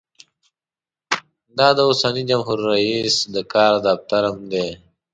دا 1.57 1.67
د 1.77 1.79
اوسني 1.89 2.23
جمهور 2.29 2.59
رییس 2.69 3.15
د 3.33 3.37
کار 3.53 3.73
دفتر 3.87 4.21
هم 4.31 4.39
دی. 4.53 4.67